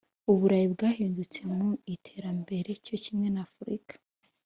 [0.31, 3.95] u Burayi bwahindutse mu iterambere cyo kimwe na Afurika